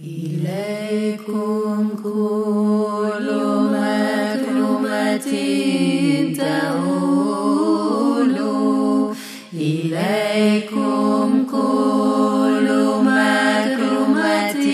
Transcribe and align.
إليكم 0.00 1.88
كل 2.04 3.28
مكرمة 3.74 5.30
تؤول 6.38 7.58
إليكم 9.54 11.28
كل 11.50 12.68
مكرمة 13.02 14.64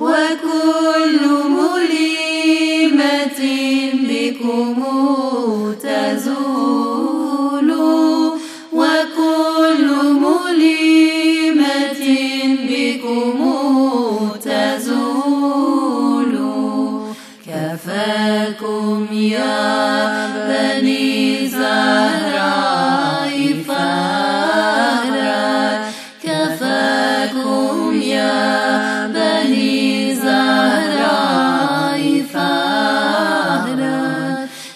وكل 0.00 1.22
مليمة 1.58 3.40
بكم. 4.08 5.15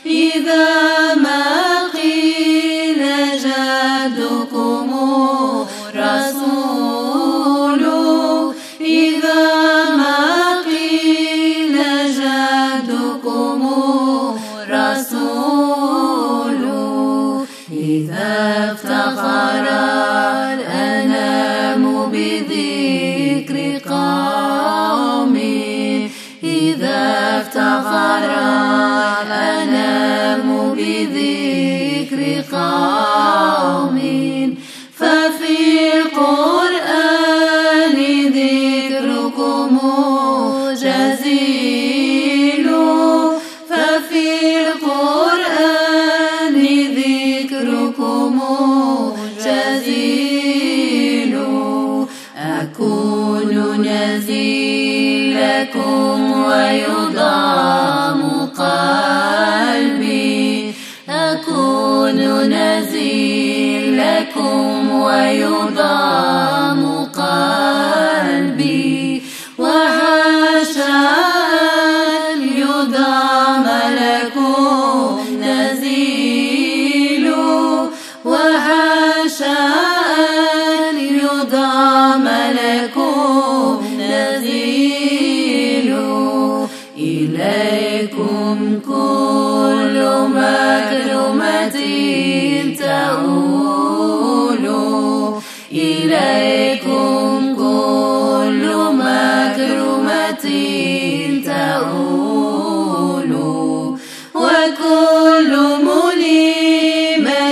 إذا 0.07 1.15
ما 1.15 1.89
قيل 1.95 3.03
جدكم 3.45 5.10
رسول 15.01 16.65
إذا 17.73 18.73
افتخر 18.73 19.67
الأنام 20.53 21.83
بذكر 22.13 23.57
قومي 23.89 25.31
إذا 26.45 27.01
افتخر 27.41 28.31
الأنام 29.27 30.49
بذكر 30.75 32.21
قوم. 32.57 33.00
القرآن 44.71 46.57
ذكركم 46.97 48.37
جزيل. 49.45 51.35
أكون 52.37 53.51
نزيلكم 53.87 54.93
ويضام 56.49 58.21
قلبي. 58.59 60.41
أكون 61.09 62.19
نزيلكم 62.53 63.41
ويضام 64.91 66.81
قلبي. 67.05 68.91
وحاشا 69.59 71.01
يضام 72.57 73.67
لكم 74.01 74.50
وحاشا 79.31 79.59
أن 80.91 80.99
يضام 80.99 82.27
لكم 82.53 83.79
نزيل 84.01 85.91
إليكم 86.99 88.59
كل 88.87 89.97
مكرمة 90.35 91.77
تؤول 92.79 94.67
إليكم 95.73 97.55
كل 97.57 98.63
مكرمة 98.93 100.45
تؤول 101.45 103.33
وكل 104.35 105.10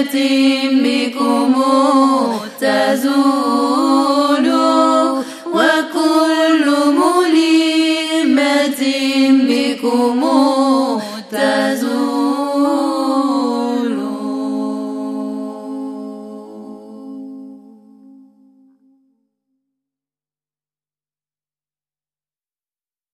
يتيم 0.09 0.83
بكم 0.83 1.55
تزول 2.61 4.49
وكل 5.53 6.67
مليمة 6.91 8.81
بكم. 9.31 10.21
تزول 10.23 10.48